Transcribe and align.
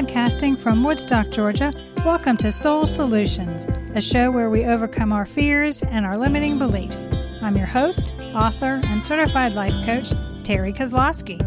Podcasting 0.00 0.58
from 0.58 0.82
Woodstock, 0.82 1.28
Georgia, 1.28 1.74
welcome 2.06 2.34
to 2.38 2.50
Soul 2.50 2.86
Solutions, 2.86 3.66
a 3.94 4.00
show 4.00 4.30
where 4.30 4.48
we 4.48 4.64
overcome 4.64 5.12
our 5.12 5.26
fears 5.26 5.82
and 5.82 6.06
our 6.06 6.16
limiting 6.16 6.58
beliefs. 6.58 7.06
I'm 7.42 7.54
your 7.54 7.66
host, 7.66 8.14
author, 8.34 8.80
and 8.84 9.02
certified 9.02 9.52
life 9.52 9.74
coach, 9.84 10.08
Terri 10.42 10.74
Kozlowski. 10.74 11.38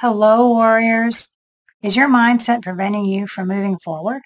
Hello, 0.00 0.50
warriors. 0.50 1.30
Is 1.82 1.96
your 1.96 2.10
mindset 2.10 2.60
preventing 2.60 3.06
you 3.06 3.26
from 3.26 3.48
moving 3.48 3.78
forward? 3.78 4.20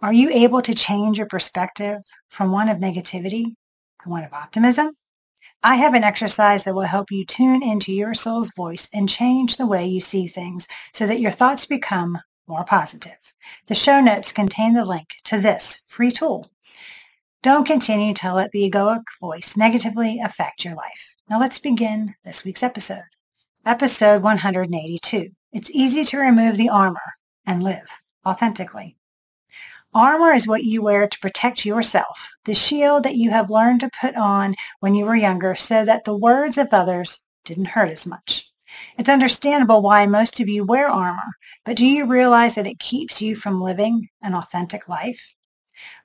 Are 0.00 0.14
you 0.14 0.30
able 0.30 0.62
to 0.62 0.74
change 0.74 1.18
your 1.18 1.26
perspective 1.26 2.00
from 2.30 2.50
one 2.50 2.70
of 2.70 2.78
negativity 2.78 3.56
to 4.04 4.08
one 4.08 4.24
of 4.24 4.32
optimism? 4.32 4.92
I 5.62 5.74
have 5.74 5.94
an 5.94 6.04
exercise 6.04 6.62
that 6.64 6.74
will 6.74 6.82
help 6.82 7.10
you 7.10 7.24
tune 7.24 7.64
into 7.64 7.92
your 7.92 8.14
soul's 8.14 8.52
voice 8.54 8.88
and 8.94 9.08
change 9.08 9.56
the 9.56 9.66
way 9.66 9.86
you 9.86 10.00
see 10.00 10.28
things 10.28 10.68
so 10.92 11.04
that 11.06 11.20
your 11.20 11.32
thoughts 11.32 11.66
become 11.66 12.18
more 12.46 12.64
positive. 12.64 13.18
The 13.66 13.74
show 13.74 14.00
notes 14.00 14.30
contain 14.30 14.74
the 14.74 14.84
link 14.84 15.08
to 15.24 15.40
this 15.40 15.80
free 15.88 16.12
tool. 16.12 16.50
Don't 17.42 17.66
continue 17.66 18.14
to 18.14 18.34
let 18.34 18.52
the 18.52 18.70
egoic 18.70 19.02
voice 19.20 19.56
negatively 19.56 20.20
affect 20.20 20.64
your 20.64 20.76
life. 20.76 21.08
Now 21.28 21.40
let's 21.40 21.58
begin 21.58 22.14
this 22.24 22.44
week's 22.44 22.62
episode. 22.62 23.04
Episode 23.66 24.22
182. 24.22 25.28
It's 25.52 25.70
easy 25.72 26.04
to 26.04 26.18
remove 26.18 26.56
the 26.56 26.68
armor 26.68 27.00
and 27.46 27.62
live 27.62 27.88
authentically. 28.24 28.97
Armor 29.98 30.32
is 30.32 30.46
what 30.46 30.62
you 30.62 30.80
wear 30.80 31.08
to 31.08 31.18
protect 31.18 31.66
yourself, 31.66 32.30
the 32.44 32.54
shield 32.54 33.02
that 33.02 33.16
you 33.16 33.30
have 33.32 33.50
learned 33.50 33.80
to 33.80 33.90
put 34.00 34.14
on 34.14 34.54
when 34.78 34.94
you 34.94 35.04
were 35.04 35.16
younger 35.16 35.56
so 35.56 35.84
that 35.84 36.04
the 36.04 36.16
words 36.16 36.56
of 36.56 36.68
others 36.70 37.18
didn't 37.44 37.64
hurt 37.74 37.90
as 37.90 38.06
much. 38.06 38.48
It's 38.96 39.08
understandable 39.08 39.82
why 39.82 40.06
most 40.06 40.38
of 40.38 40.48
you 40.48 40.64
wear 40.64 40.86
armor, 40.88 41.32
but 41.64 41.76
do 41.76 41.84
you 41.84 42.06
realize 42.06 42.54
that 42.54 42.66
it 42.68 42.78
keeps 42.78 43.20
you 43.20 43.34
from 43.34 43.60
living 43.60 44.06
an 44.22 44.36
authentic 44.36 44.88
life? 44.88 45.20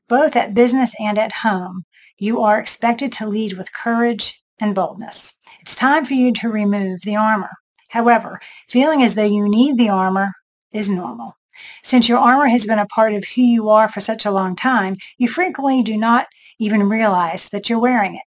Both 0.09 0.35
at 0.35 0.55
business 0.55 0.95
and 0.99 1.19
at 1.19 1.31
home, 1.31 1.83
you 2.17 2.41
are 2.41 2.59
expected 2.59 3.11
to 3.11 3.27
lead 3.27 3.53
with 3.59 3.73
courage 3.73 4.41
and 4.59 4.73
boldness. 4.73 5.33
It's 5.61 5.75
time 5.75 6.07
for 6.07 6.15
you 6.15 6.33
to 6.33 6.49
remove 6.49 7.01
the 7.01 7.17
armor. 7.17 7.51
However, 7.89 8.39
feeling 8.69 9.03
as 9.03 9.13
though 9.13 9.23
you 9.23 9.47
need 9.47 9.77
the 9.77 9.89
armor 9.89 10.31
is 10.71 10.89
normal. 10.89 11.35
Since 11.83 12.09
your 12.09 12.19
armor 12.19 12.47
has 12.47 12.65
been 12.65 12.79
a 12.79 12.87
part 12.87 13.13
of 13.13 13.25
who 13.35 13.41
you 13.41 13.69
are 13.69 13.89
for 13.89 14.01
such 14.01 14.25
a 14.25 14.31
long 14.31 14.55
time, 14.55 14.95
you 15.17 15.27
frequently 15.27 15.83
do 15.83 15.97
not 15.97 16.27
even 16.59 16.89
realize 16.89 17.49
that 17.49 17.69
you're 17.69 17.79
wearing 17.79 18.15
it. 18.15 18.23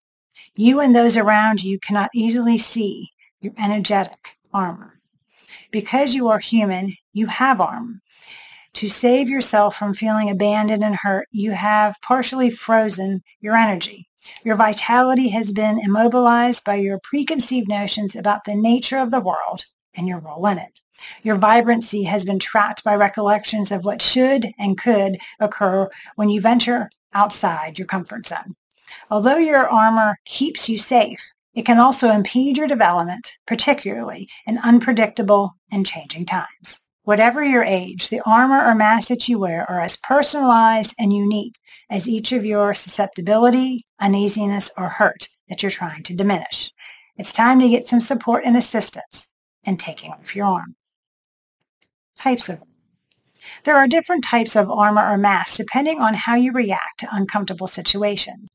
You 0.57 0.81
and 0.81 0.95
those 0.95 1.17
around 1.17 1.63
you 1.63 1.79
cannot 1.79 2.11
easily 2.15 2.59
see 2.59 3.11
your 3.41 3.55
energetic 3.59 4.37
armor. 4.53 5.01
Because 5.71 6.15
you 6.15 6.29
are 6.29 6.39
human, 6.39 6.95
you 7.13 7.27
have 7.27 7.61
armor. 7.61 8.01
To 8.75 8.89
save 8.89 9.29
yourself 9.29 9.77
from 9.77 9.95
feeling 9.95 10.31
abandoned 10.31 10.83
and 10.83 10.97
hurt, 10.97 11.29
you 11.31 11.53
have 11.53 11.97
partially 12.03 12.51
frozen 12.51 13.23
your 13.41 13.57
energy. 13.57 14.09
Your 14.45 14.57
vitality 14.57 15.29
has 15.29 15.53
been 15.53 15.79
immobilized 15.79 16.65
by 16.65 16.77
your 16.77 17.01
preconceived 17.03 17.69
notions 17.69 18.15
about 18.15 18.45
the 18.45 18.55
nature 18.55 18.99
of 18.99 19.11
the 19.11 19.21
world 19.21 19.67
and 19.95 20.07
your 20.07 20.21
role 20.21 20.47
in 20.47 20.59
it. 20.59 20.81
Your 21.23 21.37
vibrancy 21.37 22.05
has 22.05 22.25
been 22.25 22.39
trapped 22.39 22.85
by 22.85 22.95
recollections 22.95 23.71
of 23.71 23.85
what 23.85 24.03
should 24.03 24.53
and 24.59 24.79
could 24.79 25.19
occur 25.41 25.89
when 26.17 26.29
you 26.29 26.41
venture 26.41 26.91
outside 27.15 27.79
your 27.79 27.87
comfort 27.87 28.27
zone. 28.27 28.55
Although 29.11 29.39
your 29.39 29.69
armor 29.69 30.17
keeps 30.25 30.69
you 30.69 30.79
safe, 30.79 31.21
it 31.55 31.65
can 31.67 31.79
also 31.79 32.11
impede 32.11 32.57
your 32.57 32.67
development, 32.67 33.33
particularly 33.47 34.29
in 34.47 34.59
unpredictable 34.59 35.55
and 35.71 35.87
changing 35.87 36.27
times. 36.27 36.81
Whatever 37.05 37.43
your 37.43 37.65
age, 37.65 38.09
the 38.09 38.23
armor 38.25 38.65
or 38.65 38.75
mask 38.75 39.09
that 39.09 39.29
you 39.29 39.39
wear 39.39 39.69
are 39.71 39.81
as 39.81 39.97
personalized 39.97 40.95
and 40.99 41.13
unique 41.13 41.57
as 41.91 42.09
each 42.09 42.33
of 42.33 42.45
your 42.45 42.75
susceptibility, 42.75 43.85
uneasiness, 44.01 44.71
or 44.77 44.89
hurt 44.89 45.29
that 45.49 45.63
you're 45.63 45.71
trying 45.71 46.03
to 46.05 46.15
diminish. 46.15 46.73
It's 47.17 47.33
time 47.33 47.61
to 47.61 47.69
get 47.69 47.87
some 47.87 48.01
support 48.01 48.45
and 48.45 48.57
assistance 48.57 49.29
in 49.65 49.77
taking 49.77 50.13
off 50.13 50.35
your 50.35 50.47
armor 50.47 50.75
types 52.19 52.49
of 52.49 52.63
there 53.65 53.77
are 53.77 53.89
different 53.89 54.25
types 54.25 54.55
of 54.57 54.71
armor 54.71 55.05
or 55.05 55.19
masks 55.19 55.57
depending 55.57 56.01
on 56.01 56.15
how 56.15 56.37
you 56.37 56.53
react 56.53 57.01
to 57.01 57.09
uncomfortable 57.15 57.67
situations. 57.67 58.49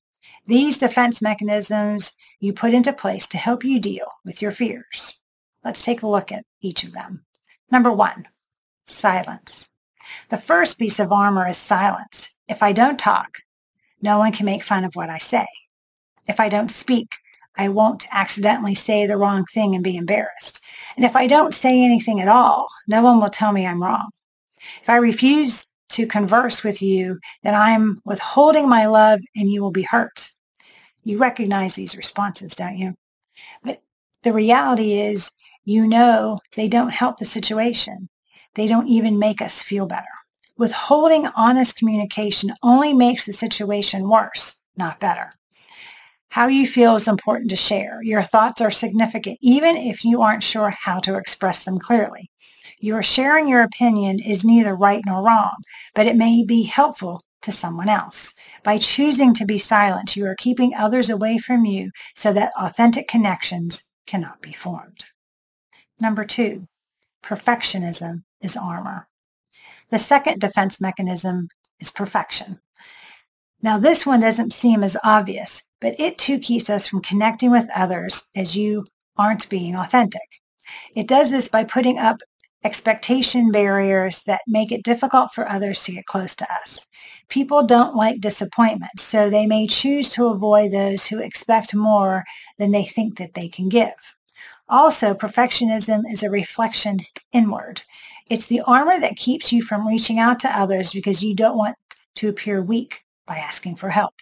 These 0.46 0.78
defense 0.78 1.22
mechanisms 1.22 2.14
you 2.40 2.54
put 2.54 2.74
into 2.74 2.94
place 2.94 3.28
to 3.30 3.38
help 3.38 3.66
you 3.66 3.80
deal 3.80 4.08
with 4.24 4.42
your 4.42 4.52
fears. 4.52 5.20
Let's 5.64 5.84
take 5.84 6.04
a 6.04 6.08
look 6.08 6.32
at 6.32 6.46
each 6.62 6.84
of 6.84 6.94
them. 6.94 7.26
Number 7.70 7.92
one, 7.92 8.28
silence. 8.86 9.70
The 10.30 10.38
first 10.38 10.80
piece 10.80 11.00
of 11.00 11.12
armor 11.12 11.48
is 11.48 11.58
silence. 11.58 12.32
If 12.48 12.64
I 12.64 12.72
don't 12.72 12.98
talk, 12.98 13.40
no 14.02 14.20
one 14.20 14.32
can 14.32 14.46
make 14.46 14.64
fun 14.64 14.86
of 14.86 14.96
what 14.96 15.10
I 15.10 15.18
say. 15.18 15.48
If 16.28 16.40
I 16.40 16.48
don't 16.48 16.72
speak, 16.72 17.16
I 17.58 17.70
won't 17.70 18.08
accidentally 18.12 18.76
say 18.76 19.06
the 19.06 19.18
wrong 19.18 19.46
thing 19.54 19.76
and 19.76 19.84
be 19.84 19.98
embarrassed. 19.98 20.62
And 20.96 21.06
if 21.06 21.16
I 21.16 21.28
don't 21.28 21.54
say 21.54 21.84
anything 21.84 22.22
at 22.22 22.28
all, 22.28 22.68
no 22.88 23.02
one 23.02 23.20
will 23.20 23.30
tell 23.30 23.52
me 23.52 23.66
I'm 23.66 23.82
wrong. 23.82 24.10
If 24.82 24.90
I 24.90 24.98
refuse 24.98 25.66
to 25.90 26.08
converse 26.08 26.64
with 26.64 26.82
you, 26.82 27.20
then 27.44 27.56
I'm 27.56 28.02
withholding 28.06 28.68
my 28.68 28.88
love 28.88 29.20
and 29.36 29.50
you 29.50 29.62
will 29.62 29.72
be 29.72 29.84
hurt. 29.84 30.32
You 31.04 31.18
recognize 31.18 31.76
these 31.76 31.96
responses, 31.96 32.56
don't 32.56 32.78
you? 32.78 32.94
But 33.64 33.82
the 34.24 34.34
reality 34.34 34.94
is, 34.94 35.32
you 35.64 35.88
know 35.88 36.40
they 36.56 36.68
don't 36.68 36.90
help 36.90 37.18
the 37.18 37.26
situation. 37.26 38.10
They 38.56 38.68
don't 38.68 38.88
even 38.88 39.20
make 39.20 39.42
us 39.42 39.62
feel 39.62 39.86
better. 39.86 40.06
Withholding 40.58 41.28
honest 41.28 41.78
communication 41.78 42.54
only 42.64 42.94
makes 42.94 43.26
the 43.26 43.34
situation 43.34 44.10
worse, 44.10 44.56
not 44.76 45.00
better. 45.00 45.37
How 46.30 46.48
you 46.48 46.68
feel 46.68 46.96
is 46.96 47.08
important 47.08 47.50
to 47.50 47.56
share. 47.56 48.00
Your 48.04 48.22
thoughts 48.22 48.62
are 48.62 48.72
significant, 48.72 49.38
even 49.42 49.76
if 49.76 50.04
you 50.04 50.22
aren't 50.22 50.44
sure 50.44 50.70
how 50.70 51.00
to 51.00 51.16
express 51.16 51.64
them 51.64 51.80
clearly. 51.80 52.30
Your 52.80 53.02
sharing 53.02 53.48
your 53.48 53.62
opinion 53.64 54.20
is 54.20 54.46
neither 54.46 54.76
right 54.76 55.02
nor 55.06 55.24
wrong, 55.24 55.56
but 55.96 56.06
it 56.06 56.16
may 56.16 56.44
be 56.44 56.64
helpful 56.64 57.24
to 57.42 57.52
someone 57.52 57.90
else. 57.90 58.34
By 58.64 58.78
choosing 58.78 59.34
to 59.36 59.46
be 59.46 59.58
silent, 59.58 60.16
you 60.16 60.26
are 60.28 60.36
keeping 60.36 60.76
others 60.76 61.10
away 61.10 61.38
from 61.38 61.66
you 61.66 61.92
so 62.14 62.34
that 62.34 62.52
authentic 62.60 63.08
connections 63.08 63.84
cannot 64.06 64.42
be 64.42 64.54
formed. 64.54 65.06
Number 66.00 66.26
two, 66.26 66.68
perfectionism 67.24 68.24
is 68.42 68.56
armor. 68.56 69.08
The 69.90 69.98
second 69.98 70.40
defense 70.40 70.80
mechanism 70.80 71.48
is 71.80 71.90
perfection. 71.90 72.60
Now, 73.62 73.80
this 73.80 74.06
one 74.06 74.20
doesn't 74.20 74.54
seem 74.54 74.84
as 74.84 74.98
obvious, 75.04 75.64
but 75.82 76.00
it 76.00 76.18
too 76.18 76.38
keeps 76.40 76.70
us 76.70 76.88
from 76.88 77.02
connecting 77.02 77.50
with 77.50 77.70
others 77.76 78.28
as 78.36 78.56
you 78.56 78.86
aren't 79.18 79.50
being 79.50 79.76
authentic. 79.76 80.22
It 80.96 81.08
does 81.08 81.32
this 81.32 81.50
by 81.50 81.64
putting 81.64 81.98
up 81.98 82.18
expectation 82.64 83.52
barriers 83.52 84.22
that 84.24 84.42
make 84.48 84.72
it 84.72 84.84
difficult 84.84 85.32
for 85.34 85.50
others 85.50 85.84
to 85.84 85.92
get 85.92 86.06
close 86.06 86.36
to 86.36 86.54
us. 86.54 86.86
People 87.30 87.66
don't 87.66 87.96
like 87.96 88.22
disappointment, 88.22 89.00
so 89.00 89.30
they 89.30 89.48
may 89.48 89.66
choose 89.66 90.10
to 90.10 90.28
avoid 90.28 90.72
those 90.72 91.08
who 91.08 91.20
expect 91.20 91.74
more 91.74 92.26
than 92.60 92.72
they 92.72 92.86
think 92.86 93.18
that 93.18 93.34
they 93.34 93.48
can 93.48 93.70
give. 93.70 93.94
Also, 94.70 95.14
perfectionism 95.14 96.04
is 96.12 96.24
a 96.24 96.30
reflection 96.30 97.00
inward. 97.32 97.82
It's 98.30 98.48
the 98.48 98.62
armor 98.68 99.00
that 99.00 99.16
keeps 99.16 99.52
you 99.52 99.64
from 99.64 99.88
reaching 99.88 100.20
out 100.20 100.40
to 100.42 100.60
others 100.60 100.92
because 100.92 101.24
you 101.24 101.34
don't 101.34 101.58
want 101.58 101.76
to 102.16 102.28
appear 102.28 102.62
weak 102.62 103.04
by 103.28 103.38
asking 103.38 103.76
for 103.76 103.90
help. 103.90 104.14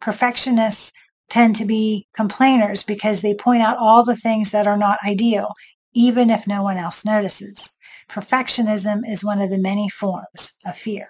Perfectionists 0.00 0.92
tend 1.28 1.56
to 1.56 1.64
be 1.64 2.06
complainers 2.14 2.82
because 2.82 3.22
they 3.22 3.34
point 3.34 3.62
out 3.62 3.78
all 3.78 4.04
the 4.04 4.16
things 4.16 4.50
that 4.50 4.66
are 4.66 4.76
not 4.76 4.98
ideal, 5.04 5.52
even 5.94 6.30
if 6.30 6.46
no 6.46 6.62
one 6.62 6.76
else 6.76 7.04
notices. 7.04 7.74
Perfectionism 8.08 9.00
is 9.08 9.24
one 9.24 9.40
of 9.40 9.50
the 9.50 9.58
many 9.58 9.88
forms 9.88 10.52
of 10.66 10.76
fear. 10.76 11.08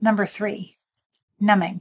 Number 0.00 0.26
three, 0.26 0.76
numbing. 1.40 1.80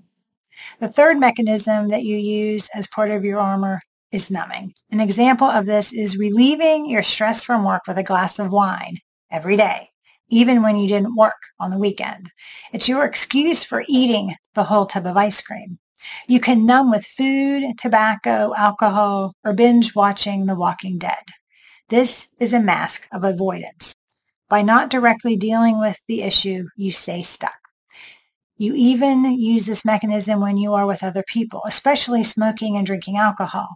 The 0.80 0.88
third 0.88 1.20
mechanism 1.20 1.90
that 1.90 2.04
you 2.04 2.16
use 2.16 2.70
as 2.74 2.88
part 2.88 3.12
of 3.12 3.26
your 3.26 3.40
armor 3.40 3.82
is 4.12 4.32
numbing. 4.32 4.74
An 4.92 5.00
example 5.00 5.48
of 5.48 5.66
this 5.66 5.92
is 5.92 6.18
relieving 6.18 6.90
your 6.90 7.04
stress 7.04 7.44
from 7.44 7.66
work 7.66 7.82
with 7.88 7.98
a 7.98 8.04
glass 8.04 8.40
of 8.40 8.52
wine 8.52 9.00
every 9.32 9.58
day 9.58 9.90
even 10.30 10.62
when 10.62 10.78
you 10.78 10.88
didn't 10.88 11.16
work 11.16 11.40
on 11.60 11.72
the 11.72 11.78
weekend. 11.78 12.32
It's 12.72 12.88
your 12.88 13.06
excuse 13.06 13.64
for 13.64 13.86
eating 13.88 14.36
the 14.54 14.64
whole 14.64 14.86
tub 14.86 15.08
of 15.08 15.18
ice 15.18 15.42
cream. 15.42 15.80
You 16.28 16.40
can 16.40 16.66
numb 16.66 16.92
with 16.92 17.06
food, 17.06 17.78
tobacco, 17.78 18.54
alcohol, 18.58 19.34
or 19.44 19.54
binge 19.54 19.96
watching 19.96 20.46
The 20.46 20.56
Walking 20.56 20.98
Dead. 20.98 21.24
This 21.90 22.30
is 22.40 22.54
a 22.54 22.60
mask 22.60 23.08
of 23.12 23.24
avoidance. 23.24 23.94
By 24.50 24.62
not 24.62 24.90
directly 24.90 25.38
dealing 25.38 25.80
with 25.80 25.98
the 26.08 26.22
issue, 26.22 26.68
you 26.76 26.92
stay 26.92 27.24
stuck. 27.24 27.63
You 28.58 28.76
even 28.76 29.24
use 29.40 29.66
this 29.66 29.84
mechanism 29.84 30.40
when 30.40 30.58
you 30.58 30.74
are 30.74 30.86
with 30.86 31.04
other 31.04 31.24
people, 31.28 31.64
especially 31.66 32.24
smoking 32.24 32.78
and 32.78 32.86
drinking 32.86 33.18
alcohol. 33.18 33.68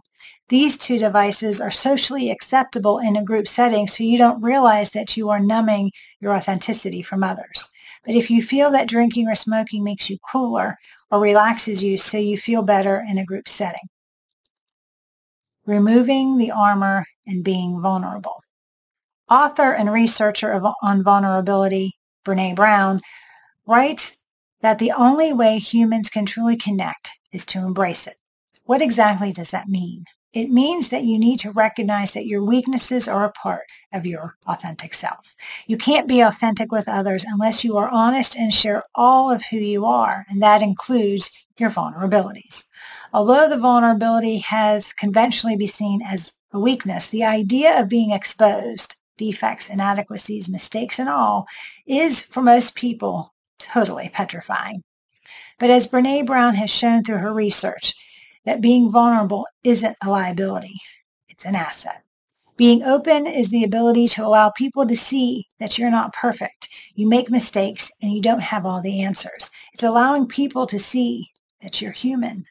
These 0.48 0.78
two 0.78 0.98
devices 0.98 1.60
are 1.60 1.70
socially 1.70 2.30
acceptable 2.30 2.98
in 2.98 3.16
a 3.16 3.24
group 3.24 3.48
setting, 3.48 3.88
so 3.88 4.04
you 4.04 4.16
don't 4.16 4.42
realize 4.42 4.92
that 4.92 5.16
you 5.16 5.30
are 5.30 5.40
numbing 5.40 5.90
your 6.20 6.32
authenticity 6.34 7.02
from 7.02 7.24
others. 7.24 7.68
But 8.04 8.14
if 8.14 8.30
you 8.30 8.42
feel 8.42 8.70
that 8.70 8.88
drinking 8.88 9.28
or 9.28 9.34
smoking 9.34 9.82
makes 9.82 10.08
you 10.08 10.16
cooler 10.30 10.76
or 11.10 11.20
relaxes 11.20 11.82
you 11.82 11.98
so 11.98 12.16
you 12.16 12.38
feel 12.38 12.62
better 12.62 13.04
in 13.08 13.18
a 13.18 13.24
group 13.24 13.48
setting. 13.48 13.88
Removing 15.66 16.38
the 16.38 16.52
armor 16.52 17.04
and 17.26 17.44
being 17.44 17.80
vulnerable. 17.80 18.42
Author 19.28 19.72
and 19.72 19.92
researcher 19.92 20.50
of, 20.52 20.64
on 20.82 21.02
vulnerability, 21.02 21.92
Brene 22.24 22.54
Brown, 22.54 23.00
writes 23.66 24.17
that 24.60 24.78
the 24.78 24.92
only 24.92 25.32
way 25.32 25.58
humans 25.58 26.10
can 26.10 26.26
truly 26.26 26.56
connect 26.56 27.10
is 27.32 27.44
to 27.46 27.58
embrace 27.58 28.06
it. 28.06 28.16
What 28.64 28.82
exactly 28.82 29.32
does 29.32 29.50
that 29.50 29.68
mean? 29.68 30.04
It 30.34 30.50
means 30.50 30.90
that 30.90 31.04
you 31.04 31.18
need 31.18 31.40
to 31.40 31.52
recognize 31.52 32.12
that 32.12 32.26
your 32.26 32.44
weaknesses 32.44 33.08
are 33.08 33.24
a 33.24 33.32
part 33.32 33.62
of 33.92 34.04
your 34.04 34.34
authentic 34.46 34.92
self. 34.92 35.34
You 35.66 35.78
can't 35.78 36.06
be 36.06 36.20
authentic 36.20 36.70
with 36.70 36.86
others 36.86 37.24
unless 37.26 37.64
you 37.64 37.78
are 37.78 37.88
honest 37.88 38.36
and 38.36 38.52
share 38.52 38.82
all 38.94 39.30
of 39.30 39.42
who 39.46 39.56
you 39.56 39.86
are, 39.86 40.26
and 40.28 40.42
that 40.42 40.60
includes 40.60 41.30
your 41.58 41.70
vulnerabilities. 41.70 42.64
Although 43.12 43.48
the 43.48 43.56
vulnerability 43.56 44.38
has 44.38 44.92
conventionally 44.92 45.56
been 45.56 45.68
seen 45.68 46.02
as 46.02 46.34
a 46.52 46.60
weakness, 46.60 47.08
the 47.08 47.24
idea 47.24 47.80
of 47.80 47.88
being 47.88 48.10
exposed, 48.10 48.96
defects, 49.16 49.70
inadequacies, 49.70 50.48
mistakes, 50.48 50.98
and 50.98 51.08
all, 51.08 51.46
is 51.86 52.22
for 52.22 52.42
most 52.42 52.74
people 52.74 53.32
totally 53.58 54.10
petrifying. 54.12 54.82
But 55.58 55.70
as 55.70 55.88
Brene 55.88 56.26
Brown 56.26 56.54
has 56.54 56.70
shown 56.70 57.02
through 57.02 57.18
her 57.18 57.34
research, 57.34 57.94
that 58.44 58.60
being 58.60 58.90
vulnerable 58.90 59.46
isn't 59.64 59.96
a 60.02 60.10
liability, 60.10 60.76
it's 61.28 61.44
an 61.44 61.54
asset. 61.54 62.02
Being 62.56 62.82
open 62.82 63.26
is 63.26 63.50
the 63.50 63.62
ability 63.62 64.08
to 64.08 64.26
allow 64.26 64.50
people 64.50 64.84
to 64.86 64.96
see 64.96 65.46
that 65.60 65.78
you're 65.78 65.92
not 65.92 66.12
perfect. 66.12 66.68
You 66.94 67.08
make 67.08 67.30
mistakes 67.30 67.92
and 68.02 68.12
you 68.12 68.20
don't 68.20 68.40
have 68.40 68.66
all 68.66 68.82
the 68.82 69.00
answers. 69.00 69.50
It's 69.72 69.84
allowing 69.84 70.26
people 70.26 70.66
to 70.66 70.78
see 70.78 71.28
that 71.62 71.80
you're 71.80 71.92
human 71.92 72.46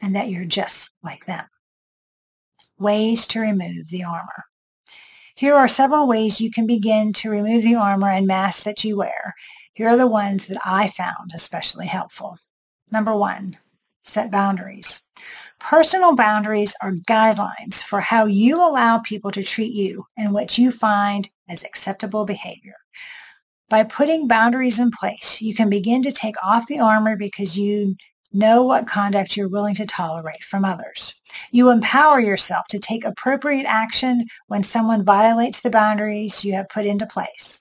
and 0.00 0.14
that 0.14 0.28
you're 0.28 0.44
just 0.44 0.90
like 1.02 1.26
them. 1.26 1.44
Ways 2.78 3.26
to 3.28 3.40
remove 3.40 3.88
the 3.88 4.04
armor. 4.04 4.44
Here 5.34 5.54
are 5.54 5.68
several 5.68 6.06
ways 6.06 6.40
you 6.40 6.50
can 6.50 6.66
begin 6.66 7.12
to 7.14 7.30
remove 7.30 7.64
the 7.64 7.74
armor 7.74 8.10
and 8.10 8.28
mask 8.28 8.62
that 8.62 8.84
you 8.84 8.96
wear 8.96 9.34
here 9.76 9.90
are 9.90 9.96
the 9.98 10.06
ones 10.06 10.46
that 10.46 10.56
I 10.64 10.88
found 10.88 11.32
especially 11.34 11.86
helpful. 11.86 12.38
Number 12.90 13.14
one, 13.14 13.58
set 14.04 14.30
boundaries. 14.30 15.02
Personal 15.60 16.16
boundaries 16.16 16.74
are 16.82 16.92
guidelines 16.92 17.82
for 17.82 18.00
how 18.00 18.24
you 18.24 18.56
allow 18.56 19.00
people 19.00 19.30
to 19.32 19.42
treat 19.42 19.74
you 19.74 20.06
and 20.16 20.32
what 20.32 20.56
you 20.56 20.72
find 20.72 21.28
as 21.46 21.62
acceptable 21.62 22.24
behavior. 22.24 22.76
By 23.68 23.84
putting 23.84 24.26
boundaries 24.26 24.78
in 24.78 24.90
place, 24.98 25.42
you 25.42 25.54
can 25.54 25.68
begin 25.68 26.02
to 26.04 26.10
take 26.10 26.42
off 26.42 26.66
the 26.68 26.80
armor 26.80 27.14
because 27.14 27.58
you 27.58 27.96
know 28.32 28.62
what 28.62 28.86
conduct 28.86 29.36
you're 29.36 29.50
willing 29.50 29.74
to 29.74 29.84
tolerate 29.84 30.42
from 30.42 30.64
others. 30.64 31.12
You 31.52 31.68
empower 31.68 32.18
yourself 32.18 32.66
to 32.68 32.78
take 32.78 33.04
appropriate 33.04 33.66
action 33.66 34.24
when 34.46 34.62
someone 34.62 35.04
violates 35.04 35.60
the 35.60 35.68
boundaries 35.68 36.46
you 36.46 36.54
have 36.54 36.70
put 36.70 36.86
into 36.86 37.04
place. 37.04 37.60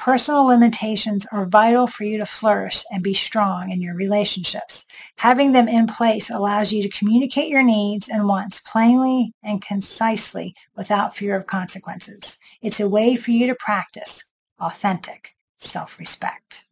Personal 0.00 0.46
limitations 0.46 1.26
are 1.30 1.44
vital 1.44 1.86
for 1.86 2.04
you 2.04 2.16
to 2.16 2.24
flourish 2.24 2.82
and 2.90 3.02
be 3.02 3.12
strong 3.12 3.70
in 3.70 3.82
your 3.82 3.94
relationships. 3.94 4.86
Having 5.16 5.52
them 5.52 5.68
in 5.68 5.86
place 5.86 6.30
allows 6.30 6.72
you 6.72 6.82
to 6.82 6.88
communicate 6.98 7.50
your 7.50 7.62
needs 7.62 8.08
and 8.08 8.26
wants 8.26 8.60
plainly 8.60 9.34
and 9.42 9.60
concisely 9.60 10.54
without 10.74 11.14
fear 11.14 11.36
of 11.36 11.46
consequences. 11.46 12.38
It's 12.62 12.80
a 12.80 12.88
way 12.88 13.14
for 13.14 13.30
you 13.30 13.46
to 13.48 13.54
practice 13.56 14.24
authentic 14.58 15.36
self-respect. 15.58 16.64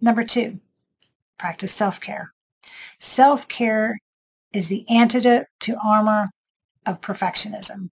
Number 0.00 0.24
two, 0.24 0.58
practice 1.36 1.72
self-care. 1.72 2.32
Self-care 2.98 3.98
is 4.54 4.68
the 4.68 4.88
antidote 4.88 5.48
to 5.60 5.76
armor 5.84 6.28
of 6.86 7.00
perfectionism. 7.00 7.90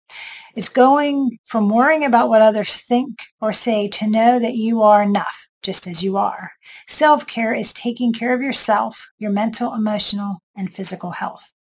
It's 0.55 0.69
going 0.69 1.39
from 1.45 1.69
worrying 1.69 2.05
about 2.05 2.29
what 2.29 2.43
others 2.43 2.77
think 2.77 3.19
or 3.41 3.53
say 3.53 3.89
to 3.89 4.07
know 4.07 4.39
that 4.39 4.55
you 4.55 4.83
are 4.83 5.03
enough 5.03 5.49
just 5.63 5.87
as 5.87 6.03
you 6.03 6.17
are. 6.17 6.53
Self-care 6.89 7.55
is 7.55 7.73
taking 7.73 8.13
care 8.13 8.35
of 8.35 8.43
yourself, 8.43 9.09
your 9.19 9.31
mental, 9.31 9.75
emotional, 9.75 10.43
and 10.57 10.75
physical 10.75 11.13
health. 11.13 11.53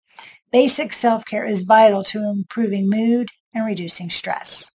Basic 0.51 0.91
self-care 0.91 1.45
is 1.45 1.61
vital 1.61 2.03
to 2.03 2.23
improving 2.23 2.89
mood 2.89 3.29
and 3.53 3.65
reducing 3.65 4.09
stress. 4.09 4.71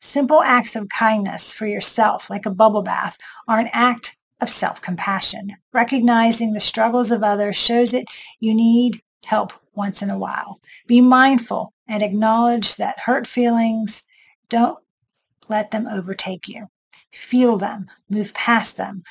Simple 0.00 0.42
acts 0.42 0.76
of 0.76 0.88
kindness 0.88 1.52
for 1.52 1.66
yourself, 1.66 2.30
like 2.30 2.46
a 2.46 2.50
bubble 2.50 2.82
bath, 2.82 3.18
are 3.48 3.58
an 3.58 3.68
act 3.72 4.16
of 4.40 4.48
self-compassion. 4.48 5.50
Recognizing 5.74 6.52
the 6.52 6.60
struggles 6.60 7.10
of 7.10 7.22
others 7.22 7.56
shows 7.56 7.90
that 7.90 8.06
you 8.38 8.54
need 8.54 9.02
help 9.24 9.52
once 9.74 10.00
in 10.00 10.08
a 10.10 10.18
while. 10.18 10.58
Be 10.86 11.00
mindful 11.00 11.74
and 11.90 12.04
acknowledge 12.04 12.76
that 12.76 13.00
hurt 13.00 13.26
feelings, 13.26 14.04
don't 14.48 14.78
let 15.48 15.72
them 15.72 15.88
overtake 15.88 16.46
you. 16.46 16.68
Feel 17.12 17.58
them, 17.58 17.90
move 18.08 18.32
past 18.32 18.76
them, 18.76 19.02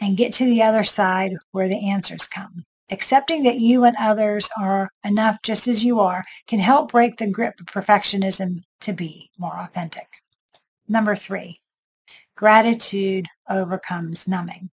and 0.00 0.16
get 0.16 0.32
to 0.32 0.46
the 0.46 0.62
other 0.62 0.84
side 0.84 1.34
where 1.50 1.68
the 1.68 1.90
answers 1.90 2.26
come. 2.26 2.64
Accepting 2.90 3.42
that 3.42 3.60
you 3.60 3.84
and 3.84 3.94
others 4.00 4.48
are 4.58 4.90
enough 5.04 5.38
just 5.42 5.68
as 5.68 5.84
you 5.84 6.00
are 6.00 6.24
can 6.46 6.58
help 6.58 6.92
break 6.92 7.18
the 7.18 7.30
grip 7.30 7.60
of 7.60 7.66
perfectionism 7.66 8.62
to 8.80 8.94
be 8.94 9.30
more 9.38 9.56
authentic. 9.58 10.08
Number 10.88 11.14
three, 11.14 11.60
gratitude 12.36 13.26
overcomes 13.50 14.26
numbing. 14.26 14.70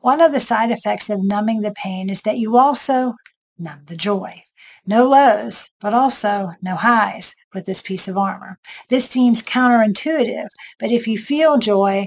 One 0.00 0.20
of 0.20 0.32
the 0.32 0.40
side 0.40 0.70
effects 0.70 1.10
of 1.10 1.24
numbing 1.24 1.62
the 1.62 1.72
pain 1.72 2.08
is 2.08 2.22
that 2.22 2.38
you 2.38 2.56
also 2.56 3.14
numb 3.58 3.80
the 3.86 3.96
joy. 3.96 4.44
No 4.88 5.08
lows, 5.08 5.68
but 5.80 5.94
also 5.94 6.52
no 6.62 6.76
highs 6.76 7.34
with 7.52 7.66
this 7.66 7.82
piece 7.82 8.06
of 8.06 8.16
armor. 8.16 8.58
This 8.88 9.08
seems 9.08 9.42
counterintuitive, 9.42 10.46
but 10.78 10.92
if 10.92 11.08
you 11.08 11.18
feel 11.18 11.58
joy, 11.58 12.06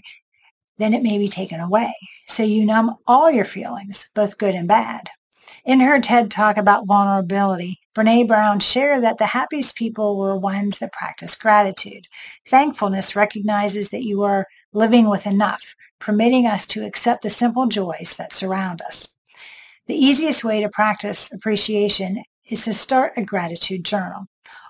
then 0.77 0.93
it 0.93 1.03
may 1.03 1.17
be 1.17 1.27
taken 1.27 1.59
away. 1.59 1.93
So 2.27 2.43
you 2.43 2.65
numb 2.65 2.95
all 3.05 3.29
your 3.29 3.45
feelings, 3.45 4.09
both 4.15 4.37
good 4.37 4.55
and 4.55 4.67
bad. 4.67 5.09
In 5.65 5.81
her 5.81 5.99
TED 5.99 6.31
talk 6.31 6.57
about 6.57 6.87
vulnerability, 6.87 7.79
Brene 7.93 8.27
Brown 8.27 8.61
shared 8.61 9.03
that 9.03 9.17
the 9.17 9.25
happiest 9.25 9.75
people 9.75 10.17
were 10.17 10.37
ones 10.37 10.79
that 10.79 10.93
practice 10.93 11.35
gratitude. 11.35 12.07
Thankfulness 12.47 13.13
recognizes 13.13 13.89
that 13.89 14.05
you 14.05 14.23
are 14.23 14.47
living 14.71 15.09
with 15.09 15.27
enough, 15.27 15.75
permitting 15.99 16.47
us 16.47 16.65
to 16.67 16.85
accept 16.85 17.23
the 17.23 17.29
simple 17.29 17.67
joys 17.67 18.15
that 18.17 18.31
surround 18.31 18.81
us. 18.81 19.09
The 19.87 19.95
easiest 19.95 20.45
way 20.45 20.61
to 20.61 20.69
practice 20.69 21.29
appreciation 21.33 22.23
is 22.49 22.65
to 22.65 22.73
start 22.73 23.13
a 23.15 23.23
gratitude 23.23 23.85
journal. 23.85 24.25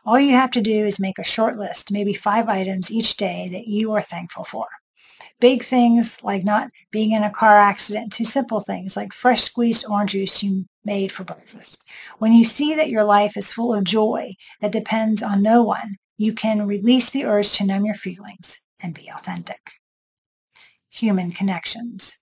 All 0.06 0.20
you 0.20 0.34
have 0.34 0.52
to 0.52 0.62
do 0.62 0.86
is 0.86 1.00
make 1.00 1.20
a 1.20 1.24
short 1.24 1.58
list, 1.58 1.92
maybe 1.92 2.14
five 2.14 2.48
items 2.48 2.92
each 2.92 3.18
day 3.18 3.50
that 3.52 3.68
you 3.68 3.92
are 3.94 4.02
thankful 4.02 4.44
for. 4.44 4.68
Big 5.40 5.64
things 5.64 6.18
like 6.22 6.44
not 6.44 6.70
being 6.92 7.12
in 7.12 7.24
a 7.24 7.30
car 7.30 7.58
accident 7.58 8.12
to 8.14 8.26
simple 8.26 8.60
things 8.60 8.98
like 8.98 9.14
fresh 9.14 9.44
squeezed 9.44 9.86
orange 9.88 10.12
juice 10.12 10.44
you 10.44 10.66
made 10.84 11.12
for 11.12 11.24
breakfast. 11.24 11.86
When 12.18 12.34
you 12.34 12.44
see 12.44 12.76
that 12.76 12.90
your 12.90 13.04
life 13.04 13.38
is 13.38 13.52
full 13.52 13.74
of 13.74 13.84
joy 13.84 14.36
that 14.60 14.72
depends 14.72 15.24
on 15.24 15.42
no 15.42 15.64
one, 15.64 15.96
you 16.18 16.34
can 16.34 16.68
release 16.68 17.10
the 17.10 17.26
urge 17.26 17.54
to 17.54 17.66
numb 17.66 17.86
your 17.86 17.96
feelings 17.96 18.60
and 18.82 18.94
be 18.94 19.10
authentic. 19.10 19.72
Human 20.90 21.32
connections. 21.32 22.18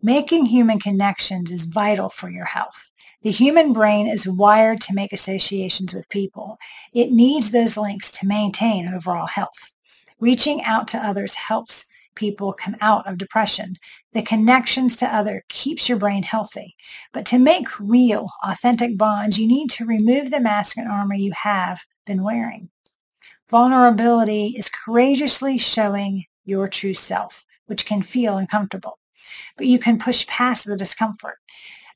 Making 0.00 0.46
human 0.46 0.80
connections 0.80 1.52
is 1.52 1.64
vital 1.64 2.08
for 2.08 2.28
your 2.28 2.46
health. 2.46 2.90
The 3.22 3.30
human 3.30 3.72
brain 3.72 4.08
is 4.08 4.26
wired 4.26 4.80
to 4.82 4.94
make 4.94 5.12
associations 5.12 5.94
with 5.94 6.08
people. 6.08 6.58
It 6.92 7.12
needs 7.12 7.52
those 7.52 7.76
links 7.76 8.10
to 8.12 8.26
maintain 8.26 8.92
overall 8.92 9.26
health. 9.26 9.70
Reaching 10.18 10.60
out 10.64 10.88
to 10.88 10.98
others 10.98 11.34
helps 11.34 11.84
people 12.16 12.52
come 12.52 12.74
out 12.80 13.06
of 13.06 13.18
depression. 13.18 13.76
The 14.12 14.22
connections 14.22 14.96
to 14.96 15.06
other 15.06 15.44
keeps 15.48 15.88
your 15.88 15.98
brain 15.98 16.24
healthy. 16.24 16.74
But 17.12 17.24
to 17.26 17.38
make 17.38 17.78
real, 17.78 18.28
authentic 18.42 18.98
bonds, 18.98 19.38
you 19.38 19.46
need 19.46 19.70
to 19.70 19.86
remove 19.86 20.32
the 20.32 20.40
mask 20.40 20.76
and 20.76 20.88
armor 20.88 21.14
you 21.14 21.30
have 21.32 21.80
been 22.04 22.24
wearing. 22.24 22.70
Vulnerability 23.48 24.54
is 24.56 24.68
courageously 24.68 25.58
showing 25.58 26.24
your 26.44 26.66
true 26.66 26.94
self, 26.94 27.44
which 27.66 27.86
can 27.86 28.02
feel 28.02 28.36
uncomfortable. 28.36 28.98
But 29.56 29.66
you 29.66 29.78
can 29.78 29.98
push 29.98 30.26
past 30.26 30.64
the 30.64 30.76
discomfort. 30.76 31.38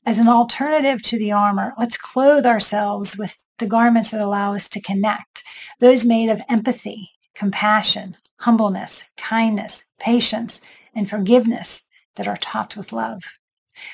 As 0.07 0.19
an 0.19 0.29
alternative 0.29 1.01
to 1.01 1.19
the 1.19 1.33
armor, 1.33 1.73
let's 1.77 1.97
clothe 1.97 2.45
ourselves 2.45 3.17
with 3.17 3.35
the 3.57 3.67
garments 3.67 4.11
that 4.11 4.21
allow 4.21 4.55
us 4.55 4.69
to 4.69 4.79
connect, 4.79 5.43
those 5.81 6.05
made 6.05 6.29
of 6.29 6.41
empathy, 6.47 7.09
compassion, 7.35 8.15
humbleness, 8.37 9.03
kindness, 9.17 9.83
patience, 9.99 10.61
and 10.95 11.09
forgiveness 11.09 11.83
that 12.15 12.25
are 12.25 12.37
topped 12.37 12.77
with 12.77 12.93
love. 12.93 13.21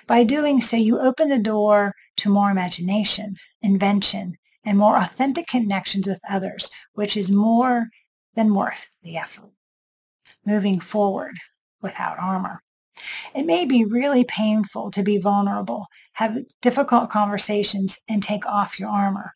By 0.06 0.24
doing 0.24 0.62
so, 0.62 0.78
you 0.78 1.00
open 1.00 1.30
the 1.30 1.40
door 1.40 1.96
to 2.18 2.30
more 2.30 2.52
imagination, 2.52 3.38
invention, 3.64 4.38
and 4.64 4.78
more 4.78 4.98
authentic 4.98 5.48
connections 5.48 6.08
with 6.08 6.20
others, 6.30 6.70
which 6.94 7.18
is 7.18 7.32
more 7.32 7.88
than 8.36 8.54
worth 8.54 8.86
the 9.02 9.18
effort. 9.18 9.50
Moving 10.46 10.80
forward 10.80 11.38
without 11.82 12.20
armor. 12.20 12.63
It 13.36 13.46
may 13.46 13.66
be 13.66 13.86
really 13.86 14.24
painful 14.24 14.92
to 14.92 15.04
be 15.04 15.18
vulnerable, 15.18 15.88
have 16.14 16.38
difficult 16.62 17.10
conversations, 17.10 18.00
and 18.08 18.22
take 18.22 18.46
off 18.46 18.80
your 18.80 18.90
armor. 18.90 19.34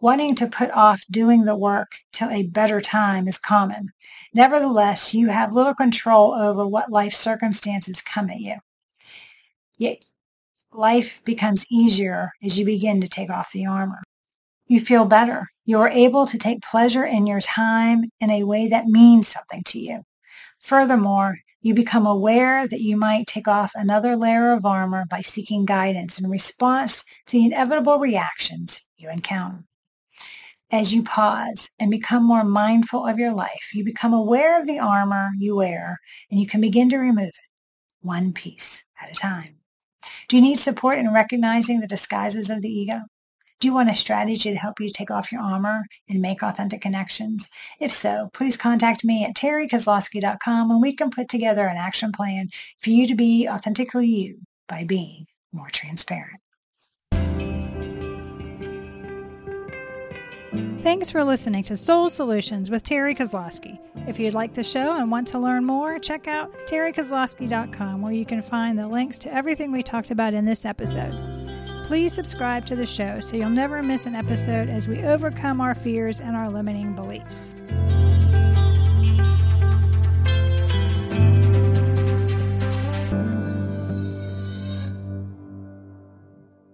Wanting 0.00 0.34
to 0.36 0.46
put 0.46 0.70
off 0.72 1.02
doing 1.10 1.44
the 1.44 1.56
work 1.56 1.92
till 2.12 2.30
a 2.30 2.44
better 2.44 2.80
time 2.80 3.26
is 3.28 3.38
common. 3.38 3.90
Nevertheless, 4.34 5.14
you 5.14 5.28
have 5.28 5.54
little 5.54 5.74
control 5.74 6.34
over 6.34 6.66
what 6.66 6.90
life 6.90 7.14
circumstances 7.14 8.02
come 8.02 8.28
at 8.30 8.40
you. 8.40 8.56
Yet 9.78 10.04
life 10.72 11.22
becomes 11.24 11.66
easier 11.70 12.32
as 12.42 12.58
you 12.58 12.64
begin 12.66 13.00
to 13.00 13.08
take 13.08 13.30
off 13.30 13.52
the 13.52 13.66
armor. 13.66 14.02
You 14.66 14.80
feel 14.80 15.04
better. 15.04 15.48
You 15.64 15.80
are 15.80 15.90
able 15.90 16.26
to 16.26 16.38
take 16.38 16.60
pleasure 16.62 17.04
in 17.04 17.26
your 17.26 17.40
time 17.40 18.04
in 18.20 18.30
a 18.30 18.44
way 18.44 18.68
that 18.68 18.86
means 18.86 19.28
something 19.28 19.62
to 19.66 19.78
you. 19.78 20.02
Furthermore, 20.60 21.38
you 21.60 21.74
become 21.74 22.06
aware 22.06 22.68
that 22.68 22.80
you 22.80 22.96
might 22.96 23.26
take 23.26 23.48
off 23.48 23.72
another 23.74 24.16
layer 24.16 24.52
of 24.52 24.64
armor 24.64 25.04
by 25.10 25.20
seeking 25.20 25.64
guidance 25.64 26.18
in 26.18 26.30
response 26.30 27.04
to 27.26 27.32
the 27.32 27.46
inevitable 27.46 27.98
reactions 27.98 28.82
you 28.96 29.10
encounter. 29.10 29.64
As 30.70 30.92
you 30.92 31.02
pause 31.02 31.70
and 31.78 31.90
become 31.90 32.24
more 32.24 32.44
mindful 32.44 33.06
of 33.06 33.18
your 33.18 33.32
life, 33.32 33.70
you 33.72 33.84
become 33.84 34.12
aware 34.12 34.60
of 34.60 34.66
the 34.66 34.78
armor 34.78 35.30
you 35.38 35.56
wear 35.56 35.98
and 36.30 36.40
you 36.40 36.46
can 36.46 36.60
begin 36.60 36.88
to 36.90 36.98
remove 36.98 37.28
it 37.28 37.50
one 38.00 38.32
piece 38.32 38.84
at 39.00 39.10
a 39.10 39.14
time. 39.14 39.56
Do 40.28 40.36
you 40.36 40.42
need 40.42 40.58
support 40.58 40.98
in 40.98 41.12
recognizing 41.12 41.80
the 41.80 41.86
disguises 41.86 42.50
of 42.50 42.62
the 42.62 42.68
ego? 42.68 43.00
Do 43.58 43.68
you 43.68 43.74
want 43.74 43.90
a 43.90 43.94
strategy 43.94 44.50
to 44.50 44.56
help 44.56 44.80
you 44.80 44.90
take 44.90 45.10
off 45.10 45.32
your 45.32 45.40
armor 45.40 45.86
and 46.10 46.20
make 46.20 46.42
authentic 46.42 46.82
connections? 46.82 47.48
If 47.80 47.90
so, 47.90 48.28
please 48.34 48.56
contact 48.56 49.02
me 49.02 49.24
at 49.24 49.34
terrikozlowski.com 49.34 50.70
and 50.70 50.82
we 50.82 50.92
can 50.92 51.10
put 51.10 51.28
together 51.28 51.66
an 51.66 51.78
action 51.78 52.12
plan 52.12 52.50
for 52.80 52.90
you 52.90 53.06
to 53.06 53.14
be 53.14 53.48
authentically 53.48 54.06
you 54.08 54.40
by 54.68 54.84
being 54.84 55.26
more 55.52 55.70
transparent. 55.70 56.40
Thanks 60.82 61.10
for 61.10 61.24
listening 61.24 61.64
to 61.64 61.76
Soul 61.76 62.08
Solutions 62.10 62.70
with 62.70 62.84
Terri 62.84 63.16
Kozlowski. 63.16 63.78
If 64.06 64.20
you'd 64.20 64.34
like 64.34 64.54
the 64.54 64.62
show 64.62 64.92
and 64.92 65.10
want 65.10 65.26
to 65.28 65.38
learn 65.38 65.64
more, 65.64 65.98
check 65.98 66.28
out 66.28 66.52
terrikozlowski.com 66.68 68.02
where 68.02 68.12
you 68.12 68.24
can 68.24 68.42
find 68.42 68.78
the 68.78 68.86
links 68.86 69.18
to 69.20 69.34
everything 69.34 69.72
we 69.72 69.82
talked 69.82 70.12
about 70.12 70.34
in 70.34 70.44
this 70.44 70.64
episode. 70.64 71.35
Please 71.86 72.12
subscribe 72.12 72.66
to 72.66 72.74
the 72.74 72.84
show 72.84 73.20
so 73.20 73.36
you'll 73.36 73.48
never 73.48 73.80
miss 73.80 74.06
an 74.06 74.16
episode 74.16 74.68
as 74.68 74.88
we 74.88 75.04
overcome 75.04 75.60
our 75.60 75.72
fears 75.72 76.18
and 76.18 76.34
our 76.34 76.50
limiting 76.50 76.96
beliefs. 76.96 77.54